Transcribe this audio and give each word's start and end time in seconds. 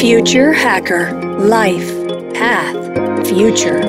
Future 0.00 0.54
Hacker 0.54 1.12
Life 1.40 1.92
Path 2.32 3.26
Future. 3.26 3.80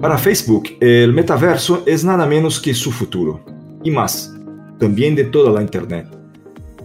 Para 0.00 0.16
Facebook, 0.16 0.70
el 0.80 1.12
metaverso 1.12 1.82
es 1.84 2.02
nada 2.02 2.24
menos 2.24 2.58
que 2.58 2.72
su 2.72 2.90
futuro, 2.90 3.44
y 3.82 3.90
más, 3.90 4.34
también 4.78 5.14
de 5.14 5.24
toda 5.24 5.52
la 5.52 5.60
Internet. 5.60 6.06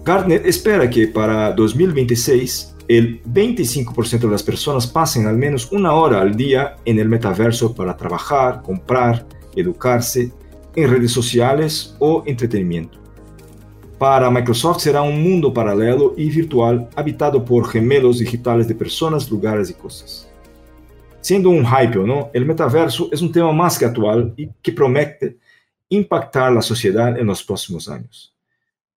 Gartner 0.03 0.45
espera 0.45 0.89
que 0.89 1.07
para 1.07 1.53
2026 1.53 2.75
el 2.89 3.23
25% 3.23 4.19
de 4.19 4.27
las 4.27 4.43
personas 4.43 4.85
pasen 4.85 5.25
al 5.25 5.37
menos 5.37 5.71
una 5.71 5.93
hora 5.93 6.19
al 6.19 6.35
día 6.35 6.75
en 6.83 6.99
el 6.99 7.07
metaverso 7.07 7.73
para 7.73 7.95
trabajar, 7.95 8.61
comprar, 8.61 9.25
educarse 9.55 10.33
en 10.83 10.89
redes 10.89 11.11
sociales 11.11 11.95
o 11.99 12.23
entretenimiento. 12.25 12.97
Para 13.97 14.31
Microsoft 14.31 14.81
será 14.81 15.01
un 15.01 15.21
mundo 15.21 15.53
paralelo 15.53 16.13
y 16.15 16.29
virtual 16.29 16.89
habitado 16.95 17.43
por 17.43 17.67
gemelos 17.67 18.19
digitales 18.19 18.67
de 18.67 18.75
personas, 18.75 19.29
lugares 19.29 19.69
y 19.69 19.73
cosas. 19.73 20.29
Siendo 21.19 21.49
un 21.49 21.65
hype 21.65 21.97
o 21.97 22.07
no, 22.07 22.29
el 22.33 22.45
metaverso 22.45 23.09
es 23.11 23.21
un 23.21 23.31
tema 23.31 23.51
más 23.51 23.77
que 23.77 23.85
actual 23.85 24.33
y 24.37 24.47
que 24.61 24.71
promete 24.71 25.37
impactar 25.89 26.53
la 26.53 26.61
sociedad 26.61 27.19
en 27.19 27.27
los 27.27 27.43
próximos 27.43 27.89
años. 27.89 28.33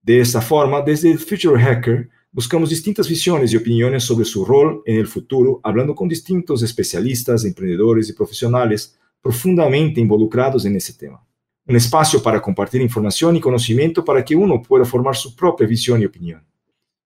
De 0.02 0.20
esta 0.20 0.42
forma, 0.42 0.82
desde 0.82 1.16
Future 1.16 1.58
Hacker, 1.58 2.10
buscamos 2.30 2.68
distintas 2.68 3.08
visiones 3.08 3.52
y 3.52 3.56
opiniones 3.56 4.04
sobre 4.04 4.26
su 4.26 4.44
rol 4.44 4.82
en 4.84 4.98
el 4.98 5.06
futuro, 5.06 5.60
hablando 5.62 5.94
con 5.94 6.08
distintos 6.08 6.62
especialistas, 6.62 7.44
emprendedores 7.44 8.10
y 8.10 8.12
profesionales 8.12 8.98
profundamente 9.22 10.00
involucrados 10.00 10.64
en 10.64 10.76
ese 10.76 10.92
tema. 10.92 11.22
Un 11.70 11.76
espacio 11.76 12.20
para 12.20 12.42
compartir 12.42 12.80
información 12.80 13.36
y 13.36 13.40
conocimiento 13.40 14.04
para 14.04 14.24
que 14.24 14.34
uno 14.34 14.60
pueda 14.60 14.84
formar 14.84 15.14
su 15.14 15.36
propia 15.36 15.68
visión 15.68 16.02
y 16.02 16.04
opinión. 16.04 16.44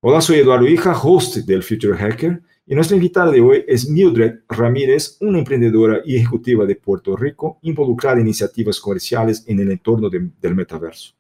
Hola, 0.01 0.23
soy 0.23 0.39
Eduardo 0.39 0.67
Hija, 0.67 0.99
host 0.99 1.37
del 1.37 1.63
Future 1.63 1.99
Hacker, 1.99 2.41
y 2.65 2.75
nuestra 2.75 2.97
invitada 2.97 3.31
de 3.31 3.43
hoy 3.43 3.63
es 3.69 3.87
Mildred 3.87 4.37
Ramírez, 4.49 5.19
una 5.21 5.41
emprendedora 5.41 6.01
y 6.03 6.17
ejecutiva 6.17 6.65
de 6.65 6.77
Puerto 6.77 7.15
Rico 7.15 7.59
involucrada 7.61 8.17
en 8.17 8.23
iniciativas 8.23 8.81
comerciales 8.81 9.45
en 9.47 9.61
el 9.61 9.71
entorno 9.71 10.09
del 10.09 10.55
metaverso. 10.55 11.13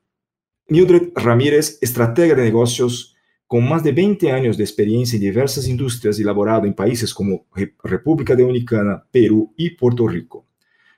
Mildred 0.69 1.10
Ramírez, 1.14 1.76
estratega 1.82 2.34
de 2.36 2.44
negocios, 2.44 3.14
con 3.47 3.69
más 3.69 3.84
de 3.84 3.92
20 3.92 4.32
años 4.32 4.56
de 4.56 4.64
experiencia 4.64 5.16
en 5.16 5.22
diversas 5.22 5.69
industrias 5.69 6.19
y 6.19 6.24
laborado 6.24 6.64
en 6.64 6.72
países 6.72 7.12
como 7.12 7.44
República 7.82 8.34
Dominicana, 8.34 9.04
Perú 9.10 9.52
y 9.54 9.69
Puerto 9.69 10.08
Rico. 10.08 10.47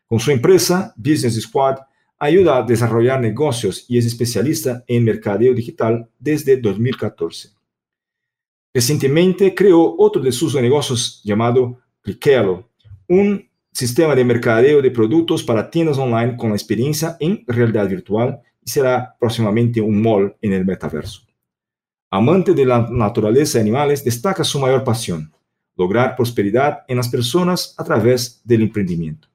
Con 0.07 0.21
su 0.21 0.31
empresa, 0.31 0.95
Business 0.97 1.43
Squad, 1.43 1.79
ayuda 2.19 2.59
a 2.59 2.63
desarrollar 2.63 3.21
negocios 3.21 3.85
y 3.89 3.99
es 3.99 4.07
especialista 4.07 4.85
en 4.87 5.05
mercadeo 5.05 5.55
digital 5.55 6.09
desde 6.19 6.57
2014. 6.57 7.51
Recientemente 8.73 9.55
creó 9.55 9.95
otro 9.99 10.23
de 10.23 10.33
sus 10.33 10.55
negocios 10.55 11.21
llamado 11.25 11.79
Cliquealo, 12.03 12.69
un 13.09 13.49
sistema 13.73 14.15
de 14.15 14.25
mercadeo 14.25 14.81
de 14.81 14.91
productos 14.91 15.43
para 15.43 15.71
tiendas 15.71 15.99
online 15.99 16.37
con 16.37 16.53
experiencia 16.53 17.17
en 17.21 17.45
realidad 17.47 17.89
virtual 17.89 18.41
y 18.65 18.71
será 18.71 19.17
próximamente 19.19 19.81
un 19.81 20.01
mall 20.01 20.37
en 20.41 20.53
el 20.53 20.65
metaverso. 20.65 21.23
Amante 22.11 22.55
de 22.55 22.65
la 22.65 22.89
naturaleza 22.91 23.59
y 23.59 23.63
animales, 23.63 24.05
destaca 24.05 24.45
su 24.45 24.59
mayor 24.59 24.85
pasión, 24.85 25.33
lograr 25.77 26.17
prosperidad 26.17 26.85
en 26.89 26.97
las 26.97 27.09
personas 27.09 27.75
a 27.77 27.85
través 27.85 28.41
del 28.45 28.63
emprendimiento. 28.63 29.29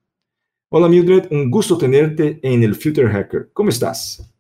Hola 0.74 0.88
Mildred, 0.88 1.28
un 1.32 1.52
gusto 1.52 1.78
tenerte 1.78 2.40
en 2.42 2.64
el 2.64 2.76
Future 2.76 3.10
Hacker. 3.10 3.50
¿Cómo 3.52 3.68
estás? 3.68 4.34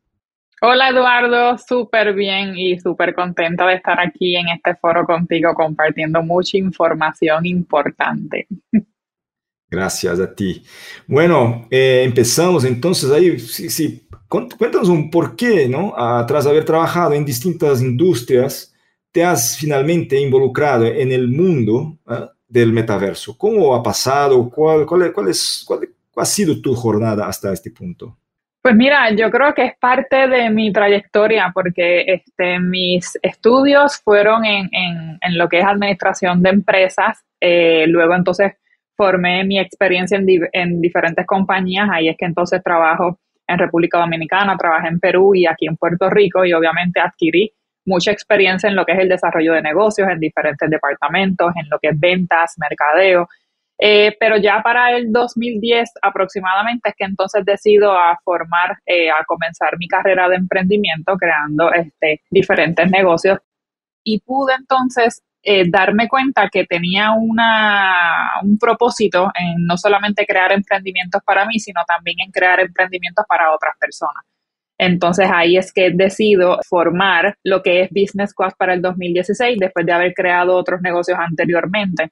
Hola 0.61 0.87
Eduardo, 0.87 1.57
súper 1.57 2.13
bien 2.13 2.57
y 2.57 2.79
súper 2.79 3.13
contenta 3.13 3.67
de 3.67 3.73
estar 3.75 3.99
aquí 3.99 4.37
en 4.37 4.47
este 4.47 4.75
foro 4.75 5.05
contigo 5.05 5.53
compartiendo 5.53 6.23
mucha 6.23 6.57
información 6.57 7.45
importante. 7.45 8.47
Gracias 9.69 10.21
a 10.21 10.33
ti. 10.33 10.63
Bueno, 11.05 11.67
eh, 11.69 12.03
empezamos 12.05 12.63
entonces 12.63 13.11
ahí. 13.11 13.37
sí, 13.37 14.07
Cuéntanos 14.29 14.87
un 14.87 15.11
por 15.11 15.35
qué, 15.35 15.67
¿no? 15.67 15.93
tras 16.25 16.47
haber 16.47 16.63
trabajado 16.63 17.13
en 17.13 17.25
distintas 17.25 17.81
industrias, 17.81 18.73
te 19.11 19.25
has 19.25 19.57
finalmente 19.57 20.17
involucrado 20.17 20.85
en 20.85 21.11
el 21.11 21.27
mundo 21.27 21.97
¿ah? 22.05 22.31
del 22.47 22.71
metaverso. 22.71 23.37
¿Cómo 23.37 23.75
ha 23.75 23.83
pasado? 23.83 24.49
¿Cuál, 24.49 24.85
cuál, 24.85 25.11
cuál, 25.11 25.27
es, 25.27 25.65
cuál, 25.67 25.89
ha 26.15 26.25
sido 26.25 26.61
tu 26.61 26.75
jornada 26.75 27.27
hasta 27.27 27.51
este 27.53 27.71
punto? 27.71 28.17
Pues 28.61 28.75
mira, 28.75 29.09
yo 29.15 29.31
creo 29.31 29.53
que 29.55 29.65
es 29.65 29.73
parte 29.79 30.27
de 30.27 30.49
mi 30.51 30.71
trayectoria 30.71 31.51
porque 31.53 32.03
este, 32.05 32.59
mis 32.59 33.17
estudios 33.23 33.99
fueron 34.03 34.45
en, 34.45 34.69
en, 34.71 35.37
lo 35.37 35.49
que 35.49 35.59
es 35.59 35.65
administración 35.65 36.43
de 36.43 36.51
empresas. 36.51 37.23
Eh, 37.39 37.85
luego 37.87 38.13
entonces 38.13 38.53
formé 38.95 39.43
mi 39.45 39.59
experiencia 39.59 40.15
en, 40.17 40.27
en 40.53 40.79
diferentes 40.79 41.25
compañías. 41.25 41.89
Ahí 41.91 42.07
es 42.07 42.15
que 42.15 42.25
entonces 42.25 42.61
trabajo 42.63 43.19
en 43.47 43.57
República 43.57 43.97
Dominicana, 43.97 44.55
trabajé 44.57 44.89
en 44.89 44.99
Perú 44.99 45.33
y 45.33 45.47
aquí 45.47 45.65
en 45.65 45.75
Puerto 45.75 46.07
Rico 46.11 46.45
y 46.45 46.53
obviamente 46.53 46.99
adquirí 46.99 47.51
mucha 47.85 48.11
experiencia 48.11 48.69
en 48.69 48.75
lo 48.75 48.85
que 48.85 48.93
es 48.93 48.99
el 48.99 49.09
desarrollo 49.09 49.53
de 49.53 49.61
negocios 49.61 50.07
en 50.07 50.19
diferentes 50.19 50.69
departamentos, 50.69 51.51
en 51.55 51.67
lo 51.69 51.79
que 51.79 51.89
es 51.89 51.99
ventas, 51.99 52.55
mercadeo. 52.57 53.27
Eh, 53.83 54.15
pero 54.19 54.37
ya 54.37 54.61
para 54.61 54.95
el 54.95 55.11
2010 55.11 55.93
aproximadamente 56.03 56.89
es 56.89 56.95
que 56.95 57.05
entonces 57.05 57.43
decido 57.43 57.91
formar, 58.23 58.77
eh, 58.85 59.09
a 59.09 59.25
comenzar 59.25 59.75
mi 59.79 59.87
carrera 59.87 60.29
de 60.29 60.35
emprendimiento 60.35 61.17
creando 61.17 61.73
este, 61.73 62.21
diferentes 62.29 62.91
negocios 62.91 63.39
y 64.03 64.19
pude 64.19 64.53
entonces 64.53 65.23
eh, 65.41 65.63
darme 65.67 66.07
cuenta 66.07 66.47
que 66.51 66.65
tenía 66.65 67.13
una, 67.13 68.33
un 68.43 68.59
propósito 68.59 69.31
en 69.33 69.65
no 69.65 69.75
solamente 69.77 70.27
crear 70.27 70.51
emprendimientos 70.51 71.23
para 71.25 71.47
mí, 71.47 71.57
sino 71.57 71.81
también 71.87 72.17
en 72.23 72.31
crear 72.31 72.59
emprendimientos 72.59 73.25
para 73.27 73.51
otras 73.51 73.75
personas. 73.79 74.23
Entonces 74.77 75.27
ahí 75.33 75.57
es 75.57 75.73
que 75.73 75.89
decido 75.89 76.59
formar 76.69 77.35
lo 77.43 77.63
que 77.63 77.81
es 77.81 77.89
Business 77.89 78.33
Quest 78.37 78.57
para 78.57 78.75
el 78.75 78.81
2016, 78.83 79.57
después 79.59 79.85
de 79.87 79.91
haber 79.91 80.13
creado 80.13 80.55
otros 80.55 80.81
negocios 80.81 81.17
anteriormente. 81.19 82.11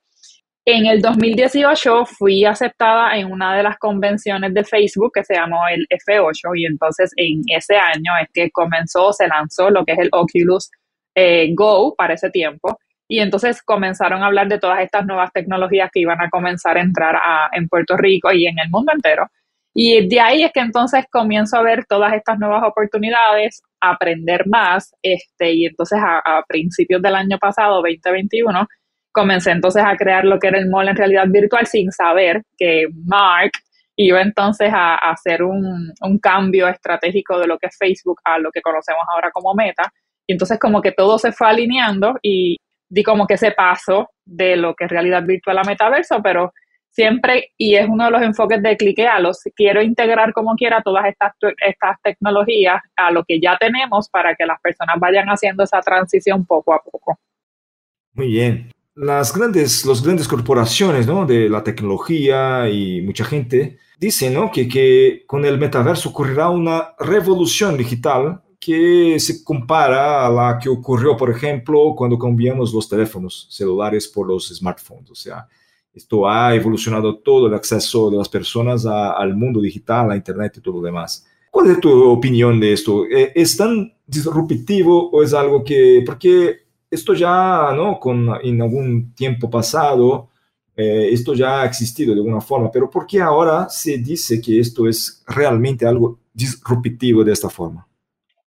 En 0.72 0.86
el 0.86 1.02
2018 1.02 2.06
fui 2.06 2.46
aceptada 2.46 3.18
en 3.18 3.32
una 3.32 3.58
de 3.58 3.64
las 3.64 3.80
convenciones 3.80 4.54
de 4.54 4.64
Facebook 4.64 5.14
que 5.16 5.24
se 5.24 5.34
llamó 5.34 5.68
el 5.68 5.88
F8 5.90 6.52
y 6.56 6.68
entonces 6.68 7.12
en 7.16 7.42
ese 7.48 7.76
año 7.76 8.12
es 8.22 8.28
que 8.32 8.52
comenzó, 8.52 9.12
se 9.12 9.28
lanzó 9.28 9.72
lo 9.72 9.84
que 9.84 9.94
es 9.94 9.98
el 9.98 10.10
Oculus 10.12 10.70
eh, 11.16 11.50
Go 11.56 11.96
para 11.96 12.14
ese 12.14 12.30
tiempo 12.30 12.78
y 13.08 13.20
entonces 13.20 13.64
comenzaron 13.64 14.22
a 14.22 14.28
hablar 14.28 14.48
de 14.48 14.60
todas 14.60 14.82
estas 14.82 15.08
nuevas 15.08 15.32
tecnologías 15.34 15.90
que 15.92 16.02
iban 16.02 16.22
a 16.22 16.30
comenzar 16.30 16.78
a 16.78 16.82
entrar 16.82 17.20
en 17.52 17.68
Puerto 17.68 17.98
Rico 17.98 18.32
y 18.32 18.46
en 18.46 18.60
el 18.60 18.70
mundo 18.70 18.92
entero. 18.94 19.26
Y 19.74 20.08
de 20.08 20.20
ahí 20.20 20.44
es 20.44 20.52
que 20.52 20.60
entonces 20.60 21.06
comienzo 21.10 21.58
a 21.58 21.64
ver 21.64 21.86
todas 21.86 22.14
estas 22.14 22.38
nuevas 22.38 22.62
oportunidades, 22.64 23.64
aprender 23.82 24.46
más, 24.46 24.94
este, 25.02 25.52
y 25.52 25.66
entonces 25.66 26.00
a, 26.00 26.44
principios 26.48 27.02
del 27.02 27.16
año 27.16 27.40
pasado, 27.40 27.78
2021, 27.78 28.68
comencé 29.12 29.52
entonces 29.52 29.84
a 29.86 29.96
crear 29.96 30.26
lo 30.26 30.40
que 30.40 30.48
era 30.48 30.60
el 30.60 30.70
mall 30.70 30.90
en 30.90 30.96
realidad 30.96 31.26
virtual 31.28 31.66
sin 31.68 31.92
saber 31.92 32.44
que 32.58 32.88
Mark 33.06 33.52
iba 33.96 34.22
entonces 34.22 34.72
a, 34.74 34.96
a 34.96 35.12
hacer 35.12 35.44
un, 35.44 35.92
un, 36.02 36.20
cambio 36.20 36.68
estratégico 36.68 37.38
de 37.38 37.48
lo 37.48 37.58
que 37.58 37.68
es 37.68 37.78
Facebook 37.78 38.22
a 38.24 38.40
lo 38.40 38.50
que 38.52 38.62
conocemos 38.62 39.04
ahora 39.14 39.30
como 39.32 39.54
Meta. 39.54 39.92
Y 40.26 40.34
entonces 40.34 40.58
como 40.58 40.82
que 40.82 40.94
todo 40.94 41.20
se 41.20 41.34
fue 41.34 41.48
alineando 41.48 42.16
y, 42.22 42.56
di 42.90 43.04
como 43.04 43.28
que 43.28 43.36
ese 43.36 43.52
paso 43.52 44.10
de 44.26 44.56
lo 44.58 44.76
que 44.76 44.86
es 44.86 44.92
realidad 44.92 45.24
virtual 45.24 45.60
a 45.60 45.64
metaverso, 45.64 46.22
pero 46.22 46.52
siempre, 46.90 47.52
y 47.58 47.76
es 47.76 47.88
uno 47.88 48.06
de 48.06 48.12
los 48.12 48.22
enfoques 48.22 48.62
de 48.62 48.76
Cliquealos, 48.76 49.42
quiero 49.56 49.82
integrar 49.82 50.34
como 50.34 50.56
quiera 50.56 50.82
todas 50.82 51.06
estas, 51.06 51.34
estas 51.66 52.02
tecnologías 52.02 52.82
a 52.96 53.12
lo 53.12 53.24
que 53.24 53.40
ya 53.40 53.58
tenemos 53.58 54.10
para 54.10 54.36
que 54.36 54.46
las 54.46 54.60
personas 54.60 54.96
vayan 55.00 55.28
haciendo 55.28 55.64
esa 55.64 55.80
transición 55.82 56.46
poco 56.46 56.74
a 56.74 56.82
poco. 56.82 57.20
Muy 58.14 58.28
bien. 58.28 58.72
Las 59.02 59.34
grandes, 59.34 59.86
las 59.86 60.04
grandes 60.04 60.28
corporaciones 60.28 61.08
¿no? 61.08 61.26
de 61.26 61.48
la 61.48 61.64
tecnología 61.64 62.68
y 62.70 63.02
mucha 63.02 63.24
gente 63.24 63.78
dicen 63.98 64.34
¿no? 64.34 64.52
que, 64.52 64.68
que 64.68 65.24
con 65.26 65.46
el 65.46 65.58
metaverso 65.58 66.10
ocurrirá 66.10 66.50
una 66.50 66.96
revolución 67.00 67.78
digital 67.78 68.42
que 68.60 69.18
se 69.18 69.42
compara 69.42 70.28
a 70.28 70.30
la 70.30 70.60
que 70.60 70.68
ocurrió, 70.68 71.16
por 71.16 71.32
ejemplo, 71.32 71.94
cuando 71.96 72.20
cambiamos 72.20 72.74
los 72.74 72.90
teléfonos 72.90 73.48
celulares 73.50 74.06
por 74.06 74.28
los 74.28 74.50
smartphones. 74.50 75.10
O 75.12 75.16
sea, 75.16 75.48
esto 75.94 76.30
ha 76.30 76.54
evolucionado 76.54 77.20
todo 77.20 77.48
el 77.48 77.54
acceso 77.54 78.10
de 78.10 78.18
las 78.18 78.28
personas 78.28 78.86
al 78.86 79.34
mundo 79.34 79.62
digital, 79.62 80.12
a 80.12 80.18
Internet 80.18 80.56
y 80.58 80.60
todo 80.62 80.76
lo 80.76 80.82
demás. 80.82 81.26
¿Cuál 81.50 81.72
es 81.72 81.80
tu 81.80 81.90
opinión 82.10 82.60
de 82.60 82.74
esto? 82.74 83.06
Eh, 83.06 83.32
¿Es 83.34 83.56
tan 83.56 83.94
disruptivo 84.06 85.10
o 85.10 85.24
es 85.24 85.34
algo 85.34 85.64
que, 85.64 86.04
porque 86.06 86.68
esto 86.90 87.14
ya, 87.14 87.72
¿no? 87.76 88.00
Con, 88.00 88.30
en 88.44 88.62
algún 88.62 89.14
tiempo 89.14 89.50
pasado, 89.50 90.30
eh, 90.76 91.10
esto 91.12 91.34
ya 91.34 91.62
ha 91.62 91.66
existido 91.66 92.14
de 92.14 92.22
alguna 92.22 92.42
forma, 92.42 92.72
pero 92.72 92.90
¿por 92.90 93.06
qué 93.06 93.22
ahora 93.22 93.68
se 93.70 93.98
dice 93.98 94.42
que 94.42 94.60
esto 94.60 94.88
es 94.88 95.24
realmente 95.28 95.86
algo 95.86 96.20
disruptivo 96.34 97.24
de 97.24 97.34
esta 97.34 97.50
forma? 97.50 97.86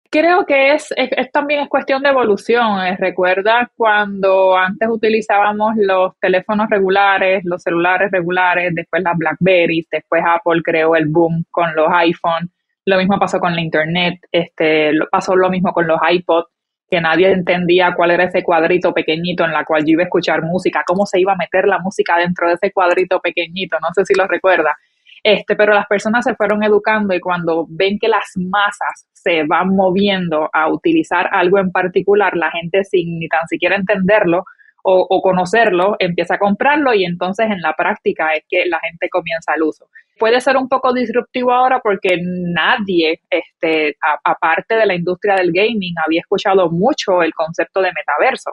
Creo 0.10 0.46
que 0.46 0.74
es, 0.74 0.94
también 1.32 1.62
es 1.62 1.70
cuestión 1.70 2.04
de 2.04 2.10
evolución. 2.10 2.86
Eh, 2.86 2.98
recuerda 2.98 3.72
cuando 3.78 4.58
antes 4.58 4.90
utilizábamos 4.90 5.74
los 5.78 6.18
teléfonos 6.20 6.70
regulares, 6.70 7.44
los 7.46 7.64
celulares 7.64 8.12
regulares, 8.12 8.76
después 8.76 9.04
las 9.04 9.18
Blackberries, 9.18 9.88
después 9.90 10.22
Apple 10.26 10.62
creó 10.64 10.96
el 10.98 11.08
boom 11.08 11.46
con 11.50 11.74
los 11.76 11.88
iPhone. 11.92 12.52
Lo 12.86 12.98
mismo 12.98 13.18
pasó 13.20 13.40
con 13.40 13.56
la 13.56 13.62
Internet, 13.62 14.20
este, 14.32 14.92
pasó 15.10 15.36
lo 15.36 15.50
mismo 15.50 15.72
con 15.72 15.88
los 15.88 16.00
iPods, 16.10 16.50
que 16.92 17.00
nadie 17.00 17.32
entendía 17.32 17.94
cuál 17.96 18.12
era 18.12 18.26
ese 18.26 18.44
cuadrito 18.44 18.94
pequeñito 18.94 19.46
en 19.46 19.54
la 19.54 19.64
cual 19.64 19.86
yo 19.86 19.94
iba 19.94 20.04
a 20.04 20.06
escuchar 20.08 20.44
música, 20.44 20.84
cómo 20.86 21.06
se 21.06 21.22
iba 21.22 21.32
a 21.32 21.38
meter 21.38 21.66
la 21.66 21.80
música 21.80 22.18
dentro 22.18 22.50
de 22.50 22.56
ese 22.56 22.74
cuadrito 22.74 23.22
pequeñito. 23.22 23.78
No 23.80 23.88
sé 23.96 24.04
si 24.04 24.14
lo 24.14 24.28
recuerda. 24.28 24.76
Este, 25.24 25.56
pero 25.56 25.74
las 25.74 25.88
personas 25.88 26.26
se 26.26 26.36
fueron 26.36 26.64
educando 26.64 27.14
y 27.14 27.22
cuando 27.22 27.66
ven 27.70 27.98
que 27.98 28.10
las 28.10 28.26
masas 28.36 29.08
se 29.14 29.44
van 29.44 29.70
moviendo 29.70 30.50
a 30.52 30.70
utilizar 30.70 31.30
algo 31.32 31.60
en 31.60 31.72
particular, 31.72 32.36
la 32.36 32.52
gente 32.52 32.84
sin 32.84 33.20
ni 33.20 33.30
tan 33.30 33.48
siquiera 33.48 33.78
entenderlo 33.78 34.44
o, 34.84 35.22
conocerlo, 35.22 35.96
empieza 36.00 36.36
a 36.36 36.40
comprarlo 36.40 36.94
y 36.94 37.06
entonces 37.06 37.46
en 37.52 37.62
la 37.62 37.74
práctica 37.74 38.34
es 38.34 38.44
que 38.50 38.66
la 38.66 38.80
gente 38.80 39.10
comienza 39.10 39.54
el 39.56 39.62
uso. 39.62 39.86
Puede 40.22 40.40
ser 40.40 40.56
un 40.56 40.70
poco 40.70 40.94
disruptivo 40.94 41.52
ahora 41.52 41.80
porque 41.80 42.20
nadie, 42.22 43.22
este, 43.28 43.96
aparte 44.24 44.76
de 44.76 44.86
la 44.86 44.94
industria 44.94 45.34
del 45.34 45.52
gaming, 45.52 45.96
había 46.06 46.20
escuchado 46.20 46.70
mucho 46.70 47.24
el 47.24 47.34
concepto 47.34 47.82
de 47.82 47.92
metaverso 47.92 48.52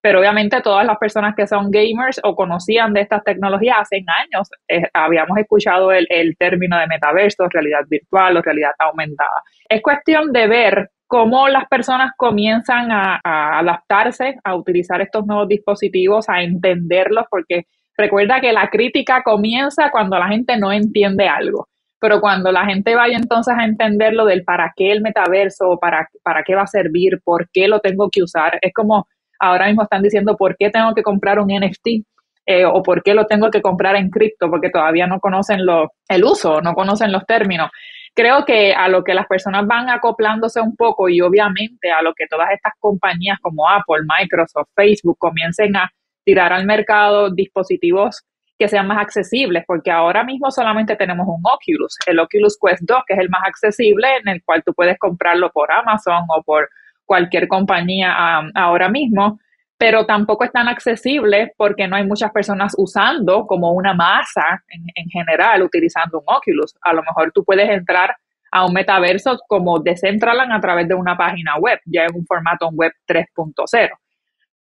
pero 0.00 0.20
obviamente 0.20 0.60
todas 0.60 0.86
las 0.86 0.96
personas 0.98 1.34
que 1.34 1.46
son 1.46 1.70
gamers 1.70 2.20
o 2.22 2.36
conocían 2.36 2.92
de 2.92 3.00
estas 3.00 3.24
tecnologías 3.24 3.78
hace 3.80 3.96
años, 3.96 4.48
eh, 4.68 4.82
habíamos 4.94 5.36
escuchado 5.38 5.90
el, 5.90 6.06
término 6.38 6.78
de 6.78 6.86
metaverso, 6.86 7.48
realidad 7.48 7.80
virtual 7.88 8.36
o 8.36 8.42
realidad 8.42 8.70
aumentada. 8.78 9.42
Es 9.68 9.82
cuestión 9.82 10.32
de 10.32 10.46
ver 10.46 10.90
cómo 11.08 11.48
las 11.48 11.66
personas 11.68 12.12
comienzan 12.16 12.92
a, 12.92 13.20
adaptarse 13.24 14.36
a 14.44 14.54
utilizar 14.54 15.00
estos 15.00 15.26
nuevos 15.26 15.48
dispositivos, 15.48 16.28
a 16.28 16.42
entenderlos, 16.42 17.24
porque 17.28 17.64
recuerda 17.98 18.40
que 18.40 18.52
la 18.52 18.70
crítica 18.70 19.22
comienza 19.22 19.90
cuando 19.90 20.18
la 20.18 20.28
gente 20.28 20.56
no 20.56 20.72
entiende 20.72 21.28
algo. 21.28 21.68
Pero 22.00 22.20
cuando 22.20 22.52
la 22.52 22.64
gente 22.64 22.94
vaya 22.94 23.16
entonces 23.16 23.54
a 23.58 23.64
entenderlo 23.64 24.24
del 24.24 24.44
para 24.44 24.72
qué 24.76 24.92
el 24.92 25.02
metaverso, 25.02 25.78
para, 25.80 26.08
para 26.22 26.44
qué 26.44 26.54
va 26.54 26.62
a 26.62 26.66
servir, 26.68 27.20
por 27.24 27.50
qué 27.50 27.66
lo 27.66 27.80
tengo 27.80 28.08
que 28.08 28.22
usar, 28.22 28.58
es 28.62 28.72
como 28.72 29.08
ahora 29.40 29.66
mismo 29.66 29.82
están 29.82 30.02
diciendo 30.02 30.36
por 30.36 30.56
qué 30.56 30.70
tengo 30.70 30.94
que 30.94 31.02
comprar 31.02 31.40
un 31.40 31.48
NFT 31.48 32.04
eh, 32.46 32.64
o 32.64 32.82
por 32.84 33.02
qué 33.02 33.14
lo 33.14 33.26
tengo 33.26 33.50
que 33.50 33.60
comprar 33.60 33.96
en 33.96 34.10
cripto, 34.10 34.48
porque 34.48 34.70
todavía 34.70 35.08
no 35.08 35.18
conocen 35.18 35.66
lo, 35.66 35.90
el 36.08 36.24
uso, 36.24 36.60
no 36.60 36.74
conocen 36.74 37.10
los 37.10 37.26
términos. 37.26 37.68
Creo 38.14 38.44
que 38.44 38.72
a 38.72 38.88
lo 38.88 39.02
que 39.02 39.14
las 39.14 39.26
personas 39.26 39.66
van 39.66 39.90
acoplándose 39.90 40.60
un 40.60 40.76
poco 40.76 41.08
y 41.08 41.20
obviamente 41.20 41.90
a 41.90 42.00
lo 42.02 42.14
que 42.14 42.26
todas 42.28 42.50
estas 42.52 42.74
compañías 42.78 43.38
como 43.40 43.68
Apple, 43.68 44.06
Microsoft, 44.18 44.68
Facebook 44.74 45.18
comiencen 45.18 45.76
a 45.76 45.90
tirar 46.28 46.52
al 46.52 46.66
mercado 46.66 47.30
dispositivos 47.30 48.22
que 48.58 48.68
sean 48.68 48.86
más 48.86 48.98
accesibles, 48.98 49.64
porque 49.66 49.90
ahora 49.90 50.24
mismo 50.24 50.50
solamente 50.50 50.94
tenemos 50.94 51.26
un 51.26 51.40
Oculus, 51.42 51.96
el 52.06 52.18
Oculus 52.18 52.58
Quest 52.60 52.82
2, 52.82 53.02
que 53.06 53.14
es 53.14 53.20
el 53.20 53.30
más 53.30 53.40
accesible, 53.46 54.06
en 54.18 54.28
el 54.28 54.44
cual 54.44 54.62
tú 54.62 54.74
puedes 54.74 54.98
comprarlo 54.98 55.50
por 55.50 55.72
Amazon 55.72 56.24
o 56.28 56.42
por 56.42 56.68
cualquier 57.06 57.48
compañía 57.48 58.14
ahora 58.54 58.90
mismo, 58.90 59.40
pero 59.78 60.04
tampoco 60.04 60.44
es 60.44 60.52
tan 60.52 60.68
accesible 60.68 61.54
porque 61.56 61.88
no 61.88 61.96
hay 61.96 62.04
muchas 62.04 62.30
personas 62.30 62.74
usando 62.76 63.46
como 63.46 63.72
una 63.72 63.94
masa 63.94 64.62
en, 64.68 65.08
general 65.08 65.62
utilizando 65.62 66.18
un 66.18 66.24
Oculus. 66.26 66.74
A 66.82 66.92
lo 66.92 67.02
mejor 67.04 67.32
tú 67.32 67.42
puedes 67.42 67.70
entrar 67.70 68.14
a 68.52 68.66
un 68.66 68.74
metaverso 68.74 69.38
como 69.48 69.78
Decentraland 69.78 70.52
a 70.52 70.60
través 70.60 70.86
de 70.88 70.94
una 70.94 71.16
página 71.16 71.56
web, 71.56 71.80
ya 71.86 72.04
en 72.04 72.14
un 72.14 72.26
formato 72.26 72.68
web 72.68 72.92
3.0. 73.06 73.88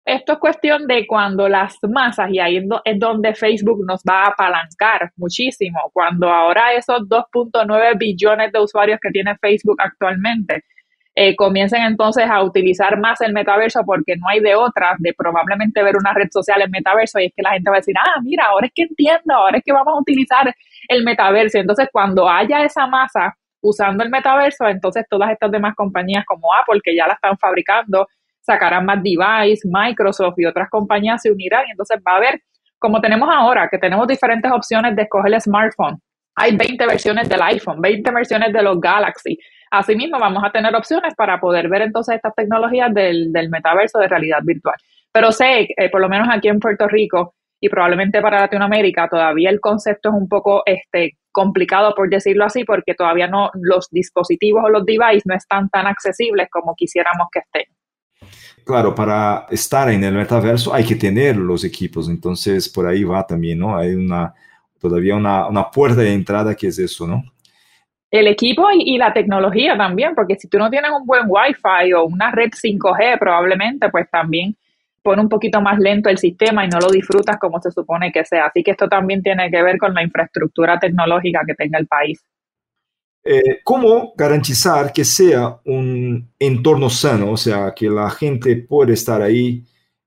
Esto 0.06 0.34
es 0.34 0.40
cuestión 0.40 0.86
de 0.86 1.08
cuando 1.08 1.50
las 1.50 1.78
masas, 1.90 2.30
y 2.32 2.40
ahí 2.40 2.58
es 2.58 3.00
donde 3.00 3.34
Facebook 3.34 3.84
nos 3.88 4.02
va 4.08 4.26
a 4.26 4.28
apalancar 4.28 5.12
muchísimo, 5.16 5.80
cuando 5.92 6.30
ahora 6.30 6.74
esos 6.74 7.02
2.9 7.10 7.98
billones 7.98 8.52
de 8.52 8.60
usuarios 8.60 9.00
que 9.02 9.10
tiene 9.10 9.36
Facebook 9.38 9.78
actualmente 9.80 10.64
eh, 11.18 11.34
comiencen 11.36 11.82
entonces 11.84 12.26
a 12.30 12.44
utilizar 12.44 13.00
más 13.00 13.22
el 13.22 13.32
metaverso 13.32 13.82
porque 13.86 14.18
no 14.18 14.28
hay 14.28 14.42
de 14.42 14.54
otra 14.54 14.96
de 15.00 15.14
probablemente 15.14 15.82
ver 15.82 15.96
una 15.96 16.14
red 16.14 16.28
social 16.30 16.62
en 16.62 16.70
metaverso 16.70 17.20
y 17.20 17.28
es 17.28 17.32
que 17.34 17.42
la 17.42 17.52
gente 17.52 17.70
va 17.70 17.78
a 17.78 17.80
decir, 17.80 17.96
ah, 17.98 18.20
mira, 18.22 18.48
ahora 18.48 18.68
es 18.68 18.74
que 18.76 18.82
entiendo, 18.84 19.34
ahora 19.34 19.58
es 19.58 19.64
que 19.64 19.72
vamos 19.72 19.94
a 19.96 20.02
utilizar 20.02 20.54
el 20.90 21.04
metaverso. 21.06 21.58
Entonces, 21.58 21.88
cuando 21.92 22.30
haya 22.30 22.64
esa 22.66 22.86
masa 22.88 23.34
usando 23.62 24.04
el 24.04 24.10
metaverso, 24.10 24.68
entonces 24.68 25.06
todas 25.10 25.32
estas 25.32 25.52
demás 25.52 25.74
compañías 25.76 26.26
como 26.26 26.54
Apple, 26.54 26.82
que 26.84 26.94
ya 26.94 27.08
la 27.08 27.14
están 27.14 27.38
fabricando, 27.38 28.08
sacarán 28.46 28.86
más 28.86 29.02
device, 29.02 29.68
Microsoft 29.68 30.36
y 30.38 30.46
otras 30.46 30.70
compañías 30.70 31.22
se 31.22 31.32
unirán 31.32 31.66
y 31.68 31.72
entonces 31.72 32.00
va 32.06 32.14
a 32.14 32.18
haber, 32.18 32.42
como 32.80 33.02
tenemos 33.02 33.30
ahora, 33.32 33.68
que 33.70 33.78
tenemos 33.78 34.08
diferentes 34.08 34.52
opciones 34.52 34.96
de 34.96 35.04
escoger 35.04 35.34
el 35.34 35.42
smartphone. 35.42 35.98
Hay 36.36 36.56
20 36.56 36.86
versiones 36.86 37.30
del 37.30 37.42
iPhone, 37.42 37.82
20 37.82 38.12
versiones 38.12 38.52
de 38.52 38.62
los 38.62 38.80
Galaxy, 38.80 39.38
Asimismo, 39.72 40.20
vamos 40.20 40.44
a 40.44 40.52
tener 40.52 40.74
opciones 40.76 41.14
para 41.16 41.40
poder 41.40 41.68
ver 41.68 41.82
entonces 41.82 42.16
estas 42.16 42.34
tecnologías 42.36 42.94
del, 42.94 43.32
metaverso 43.50 44.00
de 44.00 44.08
realidad 44.08 44.40
virtual. 44.44 44.76
Pero 45.12 45.32
sé, 45.32 45.68
eh, 45.76 45.90
por 45.90 46.02
lo 46.02 46.10
menos 46.10 46.28
aquí 46.32 46.48
en 46.48 46.60
Puerto 46.60 46.88
Rico 46.88 47.36
y 47.60 47.70
probablemente 47.70 48.22
para 48.22 48.42
Latinoamérica, 48.42 49.08
todavía 49.10 49.50
el 49.50 49.60
concepto 49.60 50.10
es 50.10 50.16
un 50.16 50.28
poco 50.28 50.64
este, 50.66 51.18
complicado, 51.32 51.94
por 51.96 52.10
decirlo 52.10 52.46
así, 52.46 52.64
porque 52.64 52.94
todavía 52.94 53.28
no 53.28 53.50
los 53.54 53.90
dispositivos 53.90 54.64
o 54.66 54.70
los 54.70 54.86
devices 54.86 55.24
no 55.26 55.36
están 55.36 55.70
tan 55.70 55.88
accesibles 55.88 56.48
como 56.50 56.76
quisiéramos 56.76 57.28
que 57.32 57.40
estén. 57.40 57.66
Claro, 58.66 58.94
para 58.96 59.46
estar 59.52 59.90
en 59.90 60.04
el 60.04 60.14
metaverso 60.14 60.74
hay 60.74 60.84
que 60.84 60.96
tener 60.96 61.38
los 61.38 61.64
equipos, 61.64 62.10
entonces 62.10 62.68
por 62.68 62.88
ahí 62.88 63.04
va 63.04 63.26
también, 63.26 63.60
¿no? 63.60 63.78
Hay 63.78 63.94
una, 63.94 64.34
todavía 64.80 65.16
una, 65.16 65.48
una 65.48 65.70
puerta 65.70 66.02
de 66.02 66.14
entrada 66.14 66.56
que 66.56 66.68
es 66.68 66.80
eso, 66.80 67.08
¿no? 67.08 67.24
el 68.20 68.28
equipo 68.28 68.68
y, 68.74 68.98
la 68.98 69.14
tecnología 69.14 69.78
también, 69.78 70.16
porque 70.16 70.36
si 70.36 70.48
tú 70.48 70.58
no 70.58 70.70
tienes 70.70 70.92
un 70.92 71.06
buen 71.06 71.24
Wi-Fi 71.28 71.94
o 71.94 72.06
una 72.06 72.32
red 72.32 72.52
5G, 72.52 73.20
probablemente 73.20 73.90
pues 73.90 74.10
también 74.10 74.56
pone 75.02 75.22
un 75.22 75.30
poquito 75.30 75.62
más 75.62 75.78
lento 75.80 76.10
el 76.10 76.18
sistema 76.18 76.66
y 76.66 76.70
no 76.70 76.80
lo 76.80 76.90
disfrutas 76.90 77.38
como 77.38 77.62
se 77.62 77.72
supone 77.72 78.12
que 78.12 78.26
sea. 78.26 78.48
Así 78.48 78.64
que 78.64 78.72
esto 78.72 78.88
también 78.88 79.22
tiene 79.22 79.52
que 79.52 79.62
ver 79.62 79.78
con 79.78 79.94
la 79.94 80.04
infraestructura 80.04 80.80
tecnológica 80.80 81.42
que 81.46 81.54
tenga 81.54 81.78
el 81.78 81.88
país. 81.88 82.24
Eh, 83.28 83.62
¿Cómo 83.64 84.14
garantizar 84.16 84.94
que 84.94 85.04
sea 85.04 85.60
un 85.66 86.32
entorno 86.38 86.92
sano? 86.92 87.32
O 87.32 87.38
sea, 87.38 87.74
que 87.76 87.90
la 87.90 88.12
gente 88.12 88.56
pueda 88.58 88.94
estar 88.94 89.20
ahí 89.20 89.64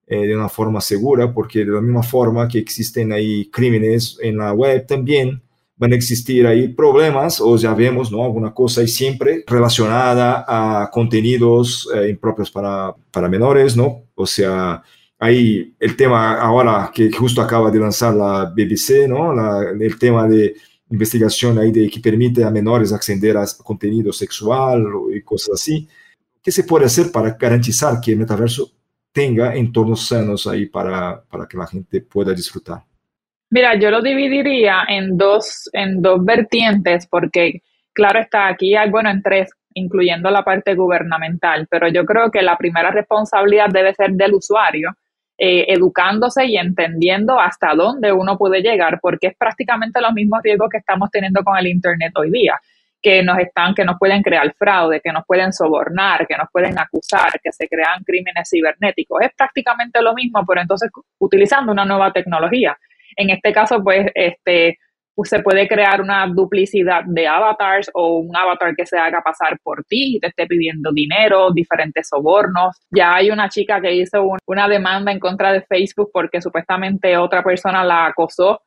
eh, 0.06 0.26
de 0.26 0.36
una 0.36 0.48
forma 0.48 0.80
segura, 0.80 1.34
porque 1.34 1.64
de 1.64 1.72
la 1.72 1.80
misma 1.80 2.04
forma 2.04 2.46
que 2.46 2.58
existen 2.58 3.12
ahí 3.12 3.50
crímenes 3.50 4.18
en 4.22 4.38
la 4.38 4.52
web 4.52 4.86
también, 4.86 5.42
van 5.76 5.92
a 5.92 5.96
existir 5.96 6.46
ahí 6.46 6.68
problemas, 6.68 7.40
o 7.40 7.56
ya 7.56 7.74
vemos, 7.74 8.10
¿no? 8.12 8.24
Alguna 8.24 8.54
cosa 8.54 8.80
ahí 8.82 8.88
siempre 8.88 9.44
relacionada 9.46 10.44
a 10.46 10.90
contenidos 10.90 11.88
eh, 11.94 12.10
impropios 12.10 12.50
para, 12.50 12.94
para 13.10 13.28
menores, 13.28 13.76
¿no? 13.76 14.04
O 14.14 14.26
sea, 14.26 14.82
ahí 15.18 15.74
el 15.80 15.96
tema 15.96 16.40
ahora 16.40 16.90
que 16.94 17.10
justo 17.10 17.42
acaba 17.42 17.70
de 17.70 17.80
lanzar 17.80 18.14
la 18.14 18.44
BBC, 18.46 19.08
¿no? 19.08 19.32
el 19.72 19.98
tema 19.98 20.28
de 20.28 20.54
investigación 20.90 21.58
ahí 21.58 21.70
de 21.70 21.88
que 21.88 22.00
permite 22.00 22.44
a 22.44 22.50
menores 22.50 22.92
acceder 22.92 23.36
a 23.36 23.44
contenido 23.62 24.12
sexual 24.12 24.84
y 25.14 25.22
cosas 25.22 25.54
así. 25.54 25.88
¿Qué 26.42 26.50
se 26.50 26.64
puede 26.64 26.86
hacer 26.86 27.12
para 27.12 27.30
garantizar 27.30 28.00
que 28.00 28.12
el 28.12 28.18
metaverso 28.18 28.70
tenga 29.12 29.54
entornos 29.54 30.06
sanos 30.06 30.46
ahí 30.46 30.66
para, 30.66 31.22
para 31.22 31.46
que 31.46 31.56
la 31.56 31.66
gente 31.66 32.00
pueda 32.00 32.32
disfrutar? 32.32 32.82
Mira, 33.50 33.78
yo 33.78 33.90
lo 33.90 34.02
dividiría 34.02 34.84
en 34.88 35.16
dos, 35.16 35.70
en 35.72 36.02
dos 36.02 36.24
vertientes, 36.24 37.06
porque 37.06 37.62
claro 37.92 38.20
está, 38.20 38.46
aquí 38.48 38.74
bueno, 38.90 39.10
en 39.10 39.22
tres, 39.22 39.50
incluyendo 39.74 40.30
la 40.30 40.44
parte 40.44 40.74
gubernamental, 40.74 41.66
pero 41.70 41.88
yo 41.88 42.04
creo 42.04 42.30
que 42.30 42.42
la 42.42 42.56
primera 42.56 42.90
responsabilidad 42.90 43.68
debe 43.72 43.94
ser 43.94 44.12
del 44.12 44.34
usuario, 44.34 44.90
eh, 45.40 45.66
educándose 45.68 46.46
y 46.46 46.56
entendiendo 46.56 47.38
hasta 47.38 47.72
dónde 47.72 48.12
uno 48.12 48.36
puede 48.36 48.60
llegar, 48.60 48.98
porque 49.00 49.28
es 49.28 49.36
prácticamente 49.36 50.00
los 50.00 50.12
mismos 50.12 50.40
riesgos 50.42 50.68
que 50.68 50.78
estamos 50.78 51.10
teniendo 51.12 51.44
con 51.44 51.56
el 51.56 51.68
Internet 51.68 52.12
hoy 52.16 52.30
día, 52.32 52.58
que 53.00 53.22
nos 53.22 53.38
están, 53.38 53.72
que 53.72 53.84
nos 53.84 53.96
pueden 54.00 54.22
crear 54.22 54.52
fraude, 54.58 55.00
que 55.00 55.12
nos 55.12 55.24
pueden 55.24 55.52
sobornar, 55.52 56.26
que 56.26 56.36
nos 56.36 56.48
pueden 56.50 56.76
acusar, 56.76 57.38
que 57.40 57.52
se 57.52 57.68
crean 57.68 58.02
crímenes 58.04 58.48
cibernéticos. 58.50 59.20
Es 59.22 59.30
prácticamente 59.36 60.02
lo 60.02 60.12
mismo, 60.12 60.44
pero 60.44 60.60
entonces 60.60 60.90
utilizando 61.18 61.70
una 61.70 61.84
nueva 61.84 62.12
tecnología. 62.12 62.76
En 63.16 63.30
este 63.30 63.52
caso, 63.52 63.80
pues, 63.82 64.10
este, 64.14 64.78
se 65.24 65.40
puede 65.40 65.66
crear 65.66 66.00
una 66.00 66.26
duplicidad 66.26 67.02
de 67.06 67.26
avatars 67.26 67.90
o 67.94 68.18
un 68.18 68.36
avatar 68.36 68.74
que 68.76 68.86
se 68.86 68.96
haga 68.96 69.22
pasar 69.22 69.58
por 69.62 69.84
ti 69.84 70.16
y 70.16 70.20
te 70.20 70.28
esté 70.28 70.46
pidiendo 70.46 70.92
dinero, 70.92 71.50
diferentes 71.52 72.08
sobornos. 72.08 72.76
Ya 72.90 73.14
hay 73.14 73.30
una 73.30 73.48
chica 73.48 73.80
que 73.80 73.94
hizo 73.94 74.36
una 74.46 74.68
demanda 74.68 75.10
en 75.12 75.18
contra 75.18 75.52
de 75.52 75.62
Facebook 75.62 76.10
porque 76.12 76.40
supuestamente 76.40 77.16
otra 77.16 77.42
persona 77.42 77.84
la 77.84 78.06
acosó, 78.06 78.60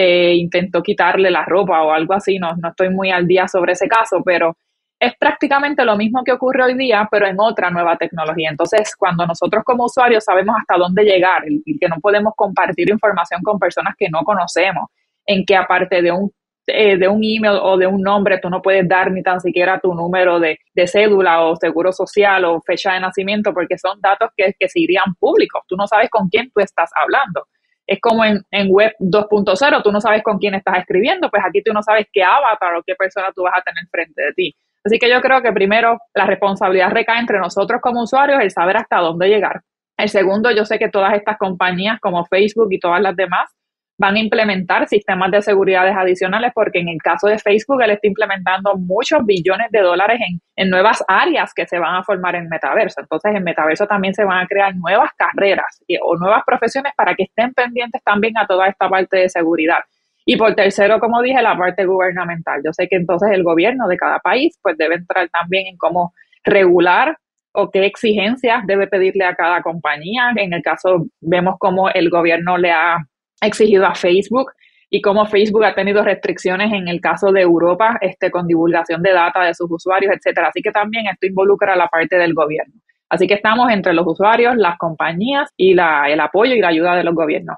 e 0.00 0.36
intentó 0.36 0.80
quitarle 0.80 1.28
la 1.28 1.44
ropa 1.44 1.82
o 1.82 1.90
algo 1.90 2.14
así. 2.14 2.38
No, 2.38 2.54
no 2.56 2.68
estoy 2.68 2.88
muy 2.88 3.10
al 3.10 3.26
día 3.26 3.48
sobre 3.48 3.72
ese 3.72 3.88
caso, 3.88 4.22
pero 4.24 4.56
es 5.00 5.12
prácticamente 5.18 5.84
lo 5.84 5.96
mismo 5.96 6.22
que 6.24 6.32
ocurre 6.32 6.64
hoy 6.64 6.74
día, 6.74 7.08
pero 7.10 7.26
en 7.26 7.36
otra 7.38 7.70
nueva 7.70 7.96
tecnología. 7.96 8.50
Entonces, 8.50 8.94
cuando 8.96 9.26
nosotros 9.26 9.64
como 9.64 9.84
usuarios 9.86 10.24
sabemos 10.24 10.54
hasta 10.58 10.76
dónde 10.76 11.02
llegar 11.02 11.42
y 11.46 11.78
que 11.78 11.88
no 11.88 11.96
podemos 12.00 12.34
compartir 12.36 12.90
información 12.90 13.42
con 13.42 13.58
personas 13.58 13.94
que 13.98 14.08
no 14.08 14.22
conocemos, 14.22 14.88
en 15.28 15.44
que 15.44 15.54
aparte 15.54 16.02
de 16.02 16.10
un 16.10 16.32
eh, 16.70 16.98
de 16.98 17.08
un 17.08 17.22
email 17.24 17.58
o 17.62 17.78
de 17.78 17.86
un 17.86 18.02
nombre, 18.02 18.38
tú 18.42 18.50
no 18.50 18.60
puedes 18.60 18.86
dar 18.86 19.10
ni 19.10 19.22
tan 19.22 19.40
siquiera 19.40 19.80
tu 19.80 19.94
número 19.94 20.38
de, 20.38 20.58
cédula 20.86 21.46
o 21.46 21.56
seguro 21.56 21.92
social 21.92 22.44
o 22.44 22.60
fecha 22.60 22.92
de 22.92 23.00
nacimiento, 23.00 23.54
porque 23.54 23.78
son 23.78 23.98
datos 24.02 24.28
que, 24.36 24.54
que 24.58 24.68
se 24.68 24.80
irían 24.80 25.14
públicos. 25.18 25.62
Tú 25.66 25.76
no 25.76 25.86
sabes 25.86 26.10
con 26.10 26.28
quién 26.28 26.50
tú 26.50 26.60
estás 26.60 26.90
hablando. 27.02 27.46
Es 27.86 27.98
como 28.02 28.22
en, 28.22 28.42
en 28.50 28.68
web 28.70 28.92
2.0, 29.00 29.82
tú 29.82 29.90
no 29.90 30.00
sabes 30.02 30.22
con 30.22 30.36
quién 30.36 30.54
estás 30.54 30.76
escribiendo, 30.78 31.30
pues 31.30 31.42
aquí 31.42 31.62
tú 31.62 31.72
no 31.72 31.82
sabes 31.82 32.06
qué 32.12 32.22
avatar 32.22 32.74
o 32.74 32.82
qué 32.86 32.94
persona 32.96 33.28
tú 33.34 33.44
vas 33.44 33.54
a 33.56 33.62
tener 33.62 33.84
frente 33.90 34.22
de 34.22 34.32
ti. 34.34 34.56
Así 34.84 34.98
que 34.98 35.08
yo 35.08 35.22
creo 35.22 35.40
que 35.40 35.52
primero 35.52 35.96
la 36.14 36.26
responsabilidad 36.26 36.90
recae 36.90 37.18
entre 37.18 37.38
nosotros 37.38 37.80
como 37.80 38.02
usuarios, 38.02 38.42
el 38.42 38.50
saber 38.50 38.76
hasta 38.76 38.98
dónde 38.98 39.28
llegar. 39.28 39.62
El 39.96 40.10
segundo, 40.10 40.50
yo 40.50 40.66
sé 40.66 40.78
que 40.78 40.90
todas 40.90 41.14
estas 41.14 41.38
compañías 41.38 41.98
como 41.98 42.26
Facebook 42.26 42.68
y 42.70 42.78
todas 42.78 43.00
las 43.00 43.16
demás 43.16 43.57
van 43.98 44.14
a 44.14 44.20
implementar 44.20 44.88
sistemas 44.88 45.30
de 45.32 45.42
seguridad 45.42 45.86
adicionales 45.88 46.52
porque 46.54 46.78
en 46.78 46.88
el 46.88 46.98
caso 47.02 47.26
de 47.26 47.38
Facebook 47.38 47.82
él 47.82 47.90
está 47.90 48.06
implementando 48.06 48.76
muchos 48.76 49.26
billones 49.26 49.70
de 49.72 49.80
dólares 49.80 50.20
en, 50.26 50.40
en, 50.54 50.70
nuevas 50.70 51.04
áreas 51.08 51.52
que 51.52 51.66
se 51.66 51.80
van 51.80 51.96
a 51.96 52.04
formar 52.04 52.36
en 52.36 52.48
metaverso. 52.48 53.00
Entonces 53.00 53.34
en 53.34 53.42
metaverso 53.42 53.86
también 53.86 54.14
se 54.14 54.24
van 54.24 54.44
a 54.44 54.46
crear 54.46 54.74
nuevas 54.76 55.10
carreras 55.16 55.82
o 56.00 56.16
nuevas 56.16 56.42
profesiones 56.46 56.92
para 56.96 57.14
que 57.16 57.24
estén 57.24 57.52
pendientes 57.52 58.00
también 58.04 58.38
a 58.38 58.46
toda 58.46 58.68
esta 58.68 58.88
parte 58.88 59.16
de 59.16 59.28
seguridad. 59.28 59.80
Y 60.24 60.36
por 60.36 60.54
tercero, 60.54 61.00
como 61.00 61.20
dije, 61.20 61.42
la 61.42 61.56
parte 61.56 61.84
gubernamental. 61.84 62.60
Yo 62.64 62.72
sé 62.72 62.86
que 62.86 62.96
entonces 62.96 63.30
el 63.32 63.42
gobierno 63.42 63.88
de 63.88 63.96
cada 63.96 64.20
país 64.20 64.56
pues 64.62 64.76
debe 64.78 64.94
entrar 64.94 65.28
también 65.30 65.66
en 65.66 65.76
cómo 65.76 66.12
regular 66.44 67.16
o 67.52 67.70
qué 67.70 67.84
exigencias 67.84 68.64
debe 68.66 68.86
pedirle 68.86 69.24
a 69.24 69.34
cada 69.34 69.62
compañía. 69.62 70.30
En 70.36 70.52
el 70.52 70.62
caso, 70.62 71.06
vemos 71.20 71.56
cómo 71.58 71.88
el 71.88 72.10
gobierno 72.10 72.58
le 72.58 72.70
ha 72.70 72.98
exigido 73.40 73.86
a 73.86 73.94
Facebook 73.94 74.52
y 74.90 75.02
cómo 75.02 75.26
Facebook 75.26 75.64
ha 75.64 75.74
tenido 75.74 76.02
restricciones 76.02 76.72
en 76.72 76.88
el 76.88 77.00
caso 77.00 77.30
de 77.30 77.42
Europa 77.42 77.98
este, 78.00 78.30
con 78.30 78.46
divulgación 78.46 79.02
de 79.02 79.12
data 79.12 79.42
de 79.44 79.54
sus 79.54 79.70
usuarios, 79.70 80.14
etcétera. 80.16 80.48
Así 80.48 80.62
que 80.62 80.70
también 80.70 81.06
esto 81.06 81.26
involucra 81.26 81.74
a 81.74 81.76
la 81.76 81.88
parte 81.88 82.16
del 82.16 82.34
gobierno. 82.34 82.74
Así 83.10 83.26
que 83.26 83.34
estamos 83.34 83.70
entre 83.70 83.92
los 83.92 84.06
usuarios, 84.06 84.56
las 84.56 84.78
compañías 84.78 85.50
y 85.56 85.74
la, 85.74 86.08
el 86.08 86.20
apoyo 86.20 86.54
y 86.54 86.60
la 86.60 86.68
ayuda 86.68 86.96
de 86.96 87.04
los 87.04 87.14
gobiernos. 87.14 87.56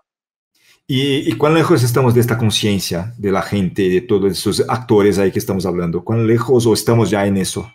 ¿Y, 0.92 1.32
cuán 1.37 1.54
lejos 1.54 1.84
estamos 1.84 2.14
de 2.14 2.20
esta 2.20 2.37
conciencia 2.37 3.12
de 3.16 3.30
la 3.30 3.42
gente, 3.42 3.88
de 3.88 4.00
todos 4.00 4.32
esos 4.32 4.68
actores 4.68 5.20
ahí 5.20 5.30
que 5.30 5.38
estamos 5.38 5.64
hablando? 5.64 6.02
¿Cuán 6.02 6.26
lejos 6.26 6.66
o 6.66 6.75
estamos 6.75 7.08
ya 7.08 7.25
en 7.26 7.37
eso? 7.37 7.72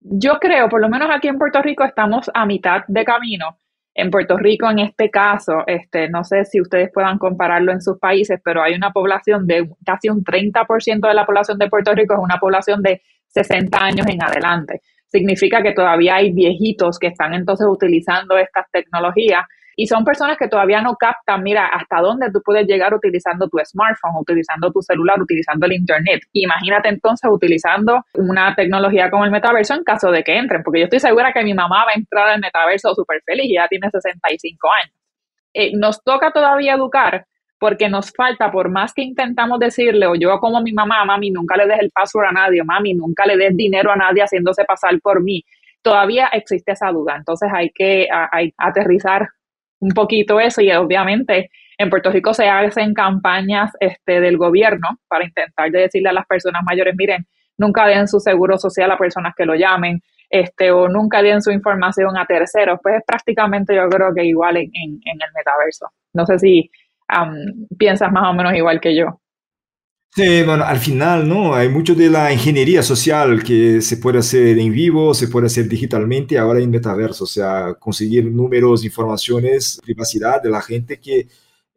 Yo 0.00 0.38
creo, 0.40 0.70
por 0.70 0.80
lo 0.80 0.88
menos 0.88 1.10
aquí 1.12 1.28
en 1.28 1.36
Puerto 1.36 1.60
Rico, 1.60 1.84
estamos 1.84 2.30
a 2.32 2.46
mitad 2.46 2.80
de 2.88 3.04
camino 3.04 3.58
en 4.00 4.10
Puerto 4.10 4.36
Rico, 4.36 4.70
en 4.70 4.80
este 4.80 5.10
caso, 5.10 5.64
este, 5.66 6.08
no 6.08 6.24
sé 6.24 6.44
si 6.44 6.60
ustedes 6.60 6.90
puedan 6.92 7.18
compararlo 7.18 7.72
en 7.72 7.80
sus 7.80 7.98
países, 7.98 8.40
pero 8.42 8.62
hay 8.62 8.74
una 8.74 8.90
población 8.90 9.46
de 9.46 9.68
casi 9.84 10.08
un 10.08 10.24
30% 10.24 11.06
de 11.06 11.14
la 11.14 11.26
población 11.26 11.58
de 11.58 11.68
Puerto 11.68 11.94
Rico 11.94 12.14
es 12.14 12.20
una 12.20 12.38
población 12.38 12.82
de 12.82 13.02
60 13.28 13.78
años 13.78 14.06
en 14.08 14.22
adelante. 14.22 14.80
Significa 15.06 15.62
que 15.62 15.72
todavía 15.72 16.16
hay 16.16 16.32
viejitos 16.32 16.98
que 16.98 17.08
están 17.08 17.34
entonces 17.34 17.66
utilizando 17.68 18.38
estas 18.38 18.70
tecnologías 18.70 19.44
y 19.80 19.86
son 19.86 20.04
personas 20.04 20.36
que 20.36 20.46
todavía 20.46 20.82
no 20.82 20.94
captan, 20.94 21.42
mira, 21.42 21.64
hasta 21.64 22.02
dónde 22.02 22.30
tú 22.30 22.42
puedes 22.44 22.66
llegar 22.66 22.92
utilizando 22.92 23.48
tu 23.48 23.56
smartphone, 23.64 24.12
utilizando 24.20 24.70
tu 24.70 24.82
celular, 24.82 25.18
utilizando 25.18 25.64
el 25.64 25.72
Internet. 25.72 26.20
Imagínate 26.34 26.90
entonces 26.90 27.30
utilizando 27.32 28.04
una 28.12 28.54
tecnología 28.54 29.10
como 29.10 29.24
el 29.24 29.30
metaverso 29.30 29.72
en 29.72 29.82
caso 29.82 30.10
de 30.10 30.22
que 30.22 30.36
entren, 30.36 30.62
porque 30.62 30.80
yo 30.80 30.84
estoy 30.84 31.00
segura 31.00 31.32
que 31.32 31.42
mi 31.42 31.54
mamá 31.54 31.86
va 31.86 31.92
a 31.92 31.98
entrar 31.98 32.28
al 32.28 32.40
metaverso 32.40 32.94
súper 32.94 33.22
feliz 33.24 33.46
y 33.46 33.54
ya 33.54 33.68
tiene 33.68 33.88
65 33.90 34.68
años. 34.70 34.94
Eh, 35.54 35.74
nos 35.74 36.04
toca 36.04 36.30
todavía 36.30 36.74
educar 36.74 37.24
porque 37.58 37.88
nos 37.88 38.12
falta, 38.12 38.50
por 38.50 38.68
más 38.68 38.92
que 38.92 39.00
intentamos 39.00 39.58
decirle, 39.60 40.06
o 40.06 40.14
yo 40.14 40.38
como 40.40 40.60
mi 40.60 40.72
mamá, 40.72 41.06
mami, 41.06 41.30
nunca 41.30 41.56
le 41.56 41.66
des 41.66 41.80
el 41.80 41.90
password 41.90 42.26
a 42.26 42.32
nadie, 42.32 42.62
mami, 42.62 42.92
nunca 42.92 43.24
le 43.24 43.38
des 43.38 43.56
dinero 43.56 43.90
a 43.90 43.96
nadie 43.96 44.22
haciéndose 44.22 44.62
pasar 44.66 45.00
por 45.00 45.22
mí, 45.22 45.42
todavía 45.80 46.26
existe 46.34 46.72
esa 46.72 46.90
duda. 46.90 47.16
Entonces 47.16 47.48
hay 47.50 47.70
que 47.70 48.08
aterrizar 48.58 49.30
un 49.80 49.90
poquito 49.90 50.38
eso 50.40 50.60
y 50.60 50.70
obviamente 50.72 51.50
en 51.78 51.88
Puerto 51.88 52.10
Rico 52.10 52.34
se 52.34 52.46
hacen 52.48 52.92
campañas 52.92 53.72
este, 53.80 54.20
del 54.20 54.36
gobierno 54.36 54.88
para 55.08 55.24
intentar 55.24 55.70
decirle 55.70 56.10
a 56.10 56.12
las 56.12 56.26
personas 56.26 56.62
mayores, 56.64 56.94
miren, 56.96 57.26
nunca 57.56 57.86
den 57.86 58.06
su 58.06 58.20
seguro 58.20 58.58
social 58.58 58.90
a 58.90 58.98
personas 58.98 59.34
que 59.34 59.46
lo 59.46 59.54
llamen, 59.54 60.00
este, 60.28 60.70
o 60.70 60.88
nunca 60.88 61.22
den 61.22 61.42
su 61.42 61.50
información 61.50 62.16
a 62.16 62.26
terceros, 62.26 62.78
pues 62.82 62.96
es 62.96 63.02
prácticamente 63.06 63.74
yo 63.74 63.88
creo 63.88 64.14
que 64.14 64.24
igual 64.24 64.58
en, 64.58 64.70
en, 64.74 65.00
el 65.04 65.32
metaverso. 65.34 65.88
No 66.14 66.26
sé 66.26 66.38
si 66.38 66.70
piensas 67.78 68.12
más 68.12 68.30
o 68.30 68.34
menos 68.34 68.54
igual 68.54 68.80
que 68.80 68.94
yo. 68.94 69.20
Sí, 70.12 70.42
bueno, 70.42 70.64
al 70.64 70.78
final, 70.78 71.28
¿no? 71.28 71.54
Hay 71.54 71.68
mucho 71.68 71.94
de 71.94 72.10
la 72.10 72.32
ingeniería 72.32 72.82
social 72.82 73.44
que 73.44 73.80
se 73.80 73.96
puede 73.96 74.18
hacer 74.18 74.58
en 74.58 74.72
vivo, 74.72 75.14
se 75.14 75.28
puede 75.28 75.46
hacer 75.46 75.68
digitalmente, 75.68 76.36
ahora 76.36 76.58
en 76.60 76.68
metaverso, 76.68 77.24
o 77.24 77.26
sea, 77.28 77.74
conseguir 77.74 78.24
números, 78.24 78.84
informaciones, 78.84 79.80
privacidad 79.84 80.42
de 80.42 80.50
la 80.50 80.60
gente 80.62 80.98
que 80.98 81.28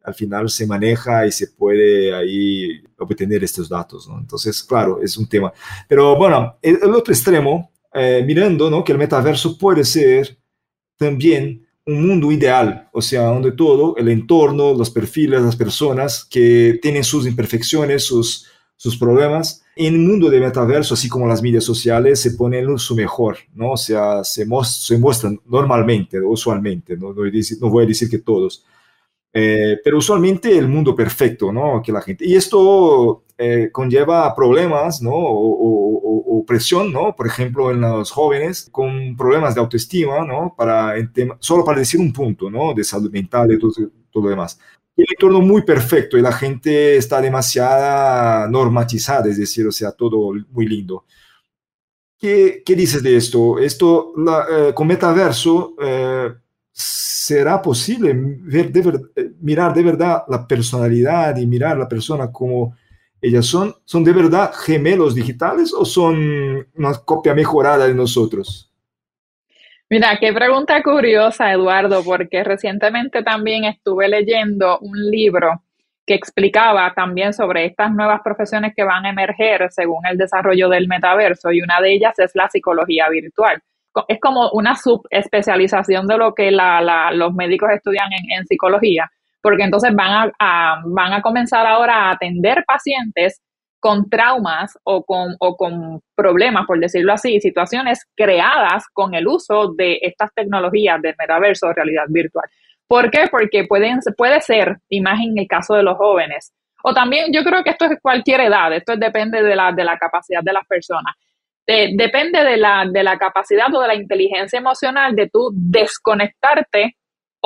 al 0.02 0.14
final 0.14 0.50
se 0.50 0.66
maneja 0.66 1.24
y 1.26 1.32
se 1.32 1.48
puede 1.48 2.12
ahí 2.12 2.82
obtener 2.98 3.44
estos 3.44 3.68
datos, 3.68 4.08
¿no? 4.08 4.18
Entonces, 4.18 4.64
claro, 4.64 5.00
es 5.00 5.16
un 5.16 5.28
tema. 5.28 5.52
Pero 5.88 6.16
bueno, 6.16 6.58
el, 6.60 6.82
otro 6.92 7.14
extremo, 7.14 7.70
eh, 7.92 8.24
mirando, 8.26 8.68
¿no? 8.68 8.82
Que 8.82 8.92
el 8.92 8.98
metaverso 8.98 9.56
puede 9.56 9.84
ser 9.84 10.36
también 10.96 11.63
un 11.86 12.06
mundo 12.06 12.32
ideal, 12.32 12.88
o 12.92 13.02
sea, 13.02 13.22
donde 13.24 13.52
todo, 13.52 13.96
el 13.96 14.08
entorno, 14.08 14.72
los 14.74 14.90
perfiles, 14.90 15.42
las 15.42 15.56
personas 15.56 16.24
que 16.24 16.78
tienen 16.80 17.04
sus 17.04 17.26
imperfecciones, 17.26 18.04
sus, 18.04 18.46
sus 18.76 18.96
problemas, 18.96 19.62
en 19.76 19.94
el 19.94 20.00
mundo 20.00 20.30
de 20.30 20.40
metaverso, 20.40 20.94
así 20.94 21.08
como 21.08 21.26
las 21.26 21.42
medias 21.42 21.64
sociales, 21.64 22.20
se 22.20 22.32
ponen 22.32 22.78
su 22.78 22.94
mejor, 22.94 23.38
¿no? 23.54 23.72
O 23.72 23.76
sea, 23.76 24.24
se, 24.24 24.46
se 24.64 24.98
muestran 24.98 25.40
normalmente, 25.46 26.20
usualmente, 26.20 26.96
¿no? 26.96 27.12
No, 27.12 27.22
no 27.24 27.70
voy 27.70 27.84
a 27.84 27.86
decir 27.86 28.08
que 28.08 28.18
todos, 28.18 28.64
eh, 29.36 29.78
pero 29.82 29.98
usualmente 29.98 30.56
el 30.56 30.68
mundo 30.68 30.94
perfecto, 30.94 31.52
¿no? 31.52 31.82
Que 31.82 31.90
la 31.90 32.00
gente, 32.00 32.24
y 32.24 32.36
esto 32.36 33.23
eh, 33.36 33.70
conlleva 33.72 34.32
problemas, 34.34 35.02
¿no? 35.02 35.12
O, 35.12 36.44
presión, 36.46 36.92
¿no? 36.92 37.16
Por 37.16 37.26
ejemplo, 37.26 37.70
en 37.70 37.80
los 37.80 38.10
jóvenes 38.10 38.68
con 38.70 39.16
problemas 39.16 39.54
de 39.54 39.62
autoestima, 39.62 40.26
¿no? 40.26 40.54
Para 40.54 40.94
el 40.94 41.10
tema, 41.10 41.38
solo 41.40 41.64
para 41.64 41.78
decir 41.78 41.98
un 41.98 42.12
punto, 42.12 42.50
¿no? 42.50 42.74
De 42.74 42.84
salud 42.84 43.10
mental 43.10 43.50
y 43.52 43.58
todo, 43.58 43.72
lo 44.22 44.28
demás. 44.28 44.60
El 44.94 45.06
entorno 45.08 45.40
muy 45.40 45.62
perfecto 45.62 46.18
y 46.18 46.22
la 46.22 46.32
gente 46.32 46.96
está 46.96 47.20
demasiado 47.22 48.46
normatizada, 48.50 49.30
es 49.30 49.38
decir, 49.38 49.66
o 49.66 49.72
sea, 49.72 49.92
todo 49.92 50.34
muy 50.50 50.66
lindo. 50.68 51.06
¿Qué, 52.18 52.62
qué 52.64 52.74
dices 52.74 53.02
de 53.02 53.16
esto? 53.16 53.58
Esto, 53.58 54.12
la, 54.18 54.46
eh, 54.68 54.74
con 54.74 54.86
metaverso, 54.86 55.74
eh, 55.80 56.34
¿será 56.72 57.62
posible 57.62 58.12
ver 58.14 58.70
de 58.70 59.00
mirar 59.40 59.72
de 59.72 59.82
verdad 59.82 60.24
la 60.28 60.46
personalidad 60.46 61.36
y 61.38 61.46
mirar 61.46 61.76
a 61.76 61.80
la 61.80 61.88
persona 61.88 62.30
como 62.30 62.74
ellas 63.24 63.46
son, 63.46 63.74
son 63.86 64.04
de 64.04 64.12
verdad 64.12 64.52
gemelos 64.52 65.14
digitales 65.14 65.72
o 65.72 65.86
son 65.86 66.66
una 66.74 66.92
copia 67.06 67.34
mejorada 67.34 67.86
de 67.86 67.94
nosotros? 67.94 68.70
Mira, 69.88 70.18
qué 70.20 70.30
pregunta 70.32 70.82
curiosa, 70.82 71.50
Eduardo, 71.50 72.04
porque 72.04 72.44
recientemente 72.44 73.22
también 73.22 73.64
estuve 73.64 74.08
leyendo 74.08 74.78
un 74.80 75.10
libro 75.10 75.62
que 76.06 76.14
explicaba 76.14 76.92
también 76.94 77.32
sobre 77.32 77.64
estas 77.64 77.94
nuevas 77.94 78.20
profesiones 78.22 78.74
que 78.76 78.84
van 78.84 79.06
a 79.06 79.10
emerger 79.10 79.70
según 79.70 80.04
el 80.06 80.18
desarrollo 80.18 80.68
del 80.68 80.86
metaverso 80.86 81.50
y 81.50 81.62
una 81.62 81.80
de 81.80 81.94
ellas 81.94 82.18
es 82.18 82.32
la 82.34 82.50
psicología 82.50 83.06
virtual. 83.08 83.62
Es 84.08 84.20
como 84.20 84.50
una 84.50 84.76
subespecialización 84.76 86.06
de 86.06 86.18
lo 86.18 86.34
que 86.34 86.50
los 86.50 87.34
médicos 87.34 87.70
estudian 87.70 88.08
en 88.12 88.44
psicología 88.46 89.10
porque 89.44 89.64
entonces 89.64 89.94
van 89.94 90.32
a, 90.40 90.80
van 90.86 91.12
a 91.12 91.20
comenzar 91.20 91.66
ahora 91.66 92.08
a 92.08 92.12
atender 92.12 92.64
pacientes 92.66 93.42
con 93.78 94.08
traumas 94.08 94.78
o 94.84 95.04
con, 95.04 95.36
o 95.38 95.54
con 95.54 96.00
problemas, 96.16 96.64
por 96.66 96.80
decirlo 96.80 97.12
así, 97.12 97.38
situaciones 97.42 98.06
creadas 98.16 98.84
con 98.94 99.12
el 99.12 99.28
uso 99.28 99.74
de 99.76 99.98
estas 100.00 100.32
tecnologías 100.32 101.02
de 101.02 101.14
metaverso 101.18 101.66
o 101.66 101.74
realidad 101.74 102.04
virtual. 102.08 102.46
¿Por 102.88 103.10
qué? 103.10 103.28
Porque 103.30 103.66
pueden, 103.68 103.98
puede 104.16 104.40
ser, 104.40 104.78
imagen 104.88 105.32
en 105.32 105.40
el 105.40 105.46
caso 105.46 105.74
de 105.74 105.82
los 105.82 105.98
jóvenes, 105.98 106.54
o 106.82 106.94
también 106.94 107.26
yo 107.30 107.44
creo 107.44 107.62
que 107.62 107.70
esto 107.70 107.84
es 107.84 107.98
cualquier 108.00 108.40
edad, 108.40 108.72
esto 108.72 108.96
depende 108.96 109.42
de 109.42 109.54
la, 109.54 109.72
de 109.72 109.84
la 109.84 109.98
capacidad 109.98 110.40
de 110.42 110.54
las 110.54 110.66
personas. 110.66 111.14
depende 111.66 112.42
de 112.42 112.56
la, 112.56 112.86
de 112.90 113.02
la 113.02 113.18
capacidad 113.18 113.66
o 113.74 113.82
de 113.82 113.88
la 113.88 113.94
inteligencia 113.94 114.58
emocional 114.58 115.14
de 115.14 115.28
tú 115.28 115.50
desconectarte 115.52 116.96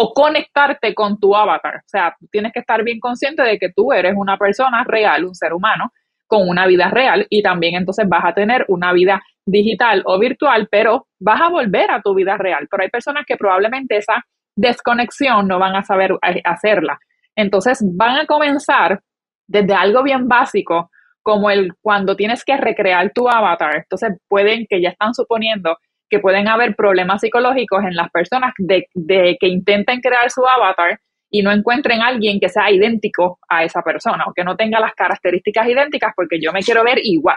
o 0.01 0.15
conectarte 0.15 0.95
con 0.95 1.19
tu 1.19 1.35
avatar. 1.35 1.79
O 1.79 1.89
sea, 1.89 2.15
tienes 2.31 2.53
que 2.53 2.61
estar 2.61 2.85
bien 2.85 3.01
consciente 3.01 3.43
de 3.43 3.59
que 3.59 3.71
tú 3.75 3.93
eres 3.93 4.15
una 4.17 4.37
persona 4.37 4.85
real, 4.85 5.25
un 5.25 5.35
ser 5.35 5.53
humano, 5.53 5.91
con 6.29 6.49
una 6.49 6.69
vida 6.69 6.89
real 6.89 7.27
y 7.29 7.43
también 7.43 7.75
entonces 7.75 8.09
vas 8.09 8.25
a 8.25 8.33
tener 8.33 8.65
una 8.69 8.93
vida 8.93 9.21
digital 9.45 10.03
o 10.05 10.17
virtual, 10.21 10.69
pero 10.71 11.09
vas 11.19 11.41
a 11.41 11.49
volver 11.49 11.91
a 11.91 12.01
tu 12.01 12.15
vida 12.15 12.37
real. 12.37 12.69
Pero 12.71 12.85
hay 12.85 12.91
personas 12.91 13.25
que 13.27 13.37
probablemente 13.37 13.97
esa 13.97 14.25
desconexión 14.55 15.49
no 15.49 15.59
van 15.59 15.75
a 15.75 15.83
saber 15.83 16.13
eh, 16.13 16.43
hacerla. 16.45 17.01
Entonces 17.35 17.83
van 17.97 18.19
a 18.19 18.27
comenzar 18.27 19.01
desde 19.49 19.75
algo 19.75 20.05
bien 20.05 20.29
básico, 20.29 20.91
como 21.23 21.51
el 21.51 21.73
cuando 21.81 22.15
tienes 22.15 22.45
que 22.45 22.57
recrear 22.57 23.11
tu 23.13 23.29
avatar. 23.29 23.75
Entonces 23.79 24.17
pueden, 24.29 24.67
que 24.69 24.81
ya 24.81 24.91
están 24.91 25.13
suponiendo 25.13 25.77
que 26.09 26.19
pueden 26.19 26.49
haber 26.49 26.75
problemas 26.75 27.21
psicológicos 27.21 27.85
en 27.85 27.95
las 27.95 28.11
personas 28.11 28.53
de, 28.59 28.87
de 28.95 29.37
que 29.41 29.49
intenten 29.49 30.01
crear 30.01 30.31
su 30.31 30.47
avatar 30.47 30.99
y 31.31 31.43
no 31.43 31.53
encuentren 31.53 32.01
alguien 32.01 32.41
que 32.41 32.49
sea 32.49 32.71
idéntico 32.71 33.39
a 33.49 33.65
esa 33.65 33.83
persona 33.83 34.25
o 34.27 34.33
que 34.33 34.45
no 34.45 34.57
tenga 34.57 34.81
las 34.81 34.95
características 34.95 35.69
idénticas 35.69 36.13
porque 36.17 36.41
yo 36.41 36.53
me 36.53 36.61
quiero 36.61 36.85
ver 36.85 36.99
igual. 37.03 37.37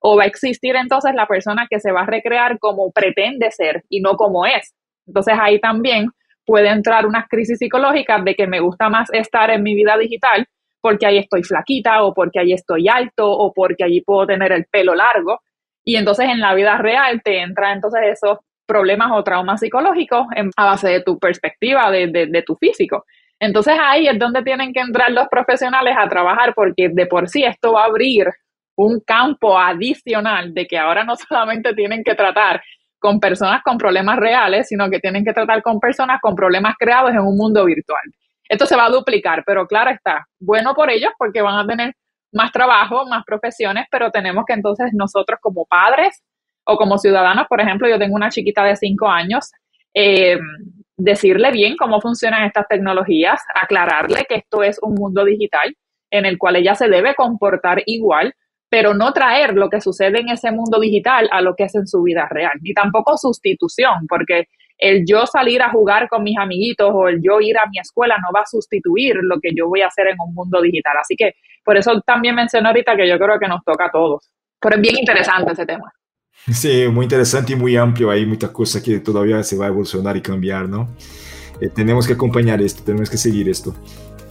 O 0.00 0.16
va 0.16 0.24
a 0.24 0.26
existir 0.26 0.76
entonces 0.76 1.14
la 1.14 1.26
persona 1.26 1.66
que 1.68 1.80
se 1.80 1.92
va 1.92 2.02
a 2.02 2.06
recrear 2.06 2.58
como 2.58 2.90
pretende 2.92 3.50
ser 3.50 3.84
y 3.88 4.00
no 4.00 4.16
como 4.16 4.46
es. 4.46 4.74
Entonces 5.06 5.34
ahí 5.40 5.60
también 5.60 6.08
puede 6.44 6.68
entrar 6.68 7.06
unas 7.06 7.28
crisis 7.28 7.58
psicológicas 7.58 8.24
de 8.24 8.34
que 8.34 8.46
me 8.46 8.60
gusta 8.60 8.88
más 8.88 9.08
estar 9.12 9.50
en 9.50 9.62
mi 9.62 9.74
vida 9.74 9.96
digital 9.96 10.46
porque 10.80 11.06
ahí 11.06 11.18
estoy 11.18 11.44
flaquita 11.44 12.02
o 12.02 12.12
porque 12.12 12.40
ahí 12.40 12.52
estoy 12.52 12.88
alto 12.88 13.30
o 13.30 13.52
porque 13.52 13.84
allí 13.84 14.00
puedo 14.00 14.26
tener 14.26 14.52
el 14.52 14.66
pelo 14.66 14.94
largo. 14.94 15.40
Y 15.84 15.96
entonces 15.96 16.26
en 16.28 16.40
la 16.40 16.54
vida 16.54 16.78
real 16.78 17.22
te 17.22 17.40
entra 17.40 17.72
entonces 17.72 18.00
esos 18.04 18.38
problemas 18.66 19.10
o 19.12 19.24
traumas 19.24 19.60
psicológicos 19.60 20.26
a 20.56 20.64
base 20.64 20.88
de 20.88 21.02
tu 21.02 21.18
perspectiva, 21.18 21.90
de, 21.90 22.06
de, 22.08 22.42
tu 22.42 22.56
físico. 22.56 23.04
Entonces 23.38 23.74
ahí 23.80 24.06
es 24.06 24.18
donde 24.18 24.42
tienen 24.42 24.72
que 24.72 24.80
entrar 24.80 25.10
los 25.10 25.28
profesionales 25.28 25.94
a 25.98 26.08
trabajar 26.08 26.54
porque 26.54 26.88
de 26.88 27.06
por 27.06 27.28
sí 27.28 27.44
esto 27.44 27.72
va 27.72 27.82
a 27.82 27.86
abrir 27.86 28.28
un 28.76 29.00
campo 29.00 29.58
adicional 29.58 30.54
de 30.54 30.66
que 30.66 30.78
ahora 30.78 31.04
no 31.04 31.16
solamente 31.28 31.74
tienen 31.74 32.02
que 32.04 32.14
tratar 32.14 32.62
con 32.98 33.18
personas 33.18 33.62
con 33.64 33.78
problemas 33.78 34.16
reales, 34.16 34.68
sino 34.68 34.88
que 34.88 35.00
tienen 35.00 35.24
que 35.24 35.32
tratar 35.32 35.60
con 35.60 35.80
personas 35.80 36.20
con 36.20 36.36
problemas 36.36 36.76
creados 36.78 37.10
en 37.10 37.18
un 37.18 37.36
mundo 37.36 37.64
virtual. 37.64 38.02
Esto 38.48 38.64
se 38.64 38.76
va 38.76 38.86
a 38.86 38.90
duplicar, 38.90 39.42
pero 39.44 39.66
claro 39.66 39.90
está, 39.90 40.26
bueno 40.38 40.72
por 40.74 40.88
ellos 40.88 41.10
porque 41.18 41.42
van 41.42 41.58
a 41.58 41.66
tener 41.66 41.94
más 42.32 42.50
trabajo, 42.52 43.06
más 43.06 43.24
profesiones, 43.24 43.86
pero 43.90 44.10
tenemos 44.10 44.44
que 44.46 44.54
entonces 44.54 44.90
nosotros 44.92 45.38
como 45.40 45.66
padres 45.66 46.22
o 46.64 46.76
como 46.76 46.98
ciudadanos, 46.98 47.46
por 47.48 47.60
ejemplo, 47.60 47.88
yo 47.88 47.98
tengo 47.98 48.14
una 48.14 48.30
chiquita 48.30 48.64
de 48.64 48.76
cinco 48.76 49.08
años, 49.08 49.50
eh, 49.94 50.38
decirle 50.96 51.50
bien 51.50 51.76
cómo 51.76 52.00
funcionan 52.00 52.44
estas 52.44 52.66
tecnologías, 52.68 53.40
aclararle 53.54 54.24
que 54.28 54.36
esto 54.36 54.62
es 54.62 54.78
un 54.82 54.94
mundo 54.94 55.24
digital 55.24 55.74
en 56.10 56.26
el 56.26 56.38
cual 56.38 56.56
ella 56.56 56.74
se 56.74 56.88
debe 56.88 57.14
comportar 57.14 57.82
igual, 57.86 58.34
pero 58.68 58.94
no 58.94 59.12
traer 59.12 59.54
lo 59.54 59.68
que 59.68 59.80
sucede 59.80 60.20
en 60.20 60.28
ese 60.28 60.50
mundo 60.50 60.78
digital 60.80 61.28
a 61.32 61.42
lo 61.42 61.54
que 61.54 61.64
es 61.64 61.74
en 61.74 61.86
su 61.86 62.02
vida 62.02 62.26
real, 62.30 62.52
ni 62.62 62.72
tampoco 62.72 63.16
sustitución, 63.16 64.06
porque 64.08 64.48
el 64.78 65.04
yo 65.06 65.26
salir 65.26 65.62
a 65.62 65.70
jugar 65.70 66.08
con 66.08 66.22
mis 66.22 66.38
amiguitos 66.38 66.90
o 66.92 67.08
el 67.08 67.20
yo 67.22 67.40
ir 67.40 67.56
a 67.58 67.68
mi 67.70 67.78
escuela 67.78 68.16
no 68.16 68.32
va 68.34 68.40
a 68.40 68.46
sustituir 68.46 69.16
lo 69.22 69.38
que 69.40 69.50
yo 69.54 69.68
voy 69.68 69.82
a 69.82 69.86
hacer 69.86 70.08
en 70.08 70.16
un 70.18 70.34
mundo 70.34 70.60
digital. 70.60 70.94
Así 71.00 71.14
que 71.16 71.34
por 71.64 71.76
eso 71.76 72.00
también 72.04 72.34
mencioné 72.34 72.68
ahorita 72.68 72.96
que 72.96 73.08
yo 73.08 73.18
creo 73.18 73.38
que 73.38 73.48
nos 73.48 73.62
toca 73.64 73.86
a 73.86 73.90
todos. 73.90 74.28
Pero 74.60 74.76
es 74.76 74.82
bien 74.82 74.98
interesante 74.98 75.52
ese 75.52 75.66
tema. 75.66 75.92
Sí, 76.50 76.86
muy 76.88 77.04
interesante 77.04 77.52
y 77.52 77.56
muy 77.56 77.76
amplio. 77.76 78.10
Hay 78.10 78.26
muchas 78.26 78.50
cosas 78.50 78.82
que 78.82 78.98
todavía 79.00 79.42
se 79.42 79.56
va 79.56 79.66
a 79.66 79.68
evolucionar 79.68 80.16
y 80.16 80.22
cambiar, 80.22 80.68
¿no? 80.68 80.88
Eh, 81.60 81.68
tenemos 81.68 82.06
que 82.06 82.14
acompañar 82.14 82.60
esto, 82.60 82.82
tenemos 82.82 83.08
que 83.08 83.16
seguir 83.16 83.48
esto. 83.48 83.74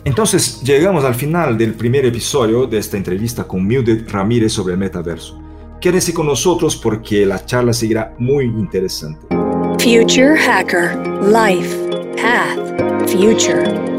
Entonces, 0.03 0.61
llegamos 0.63 1.05
al 1.05 1.15
final 1.15 1.57
del 1.57 1.73
primer 1.75 2.05
episodio 2.05 2.65
de 2.65 2.79
esta 2.79 2.97
entrevista 2.97 3.43
con 3.43 3.65
Mildred 3.65 4.09
Ramírez 4.09 4.51
sobre 4.51 4.73
el 4.73 4.79
metaverso. 4.79 5.39
Quédense 5.79 6.13
con 6.13 6.25
nosotros 6.25 6.75
porque 6.75 7.25
la 7.25 7.45
charla 7.45 7.73
seguirá 7.73 8.13
muy 8.17 8.45
interesante. 8.45 9.27
Future 9.79 10.38
Hacker 10.38 10.95
Life 11.23 11.75
Path 12.17 13.10
Future 13.10 13.90